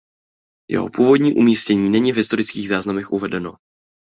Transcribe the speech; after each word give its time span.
Jeho 0.71 0.89
původní 0.89 1.33
umístění 1.33 1.89
není 1.89 2.11
v 2.11 2.15
historických 2.15 2.69
záznamech 2.69 3.11
uvedeno. 3.11 3.55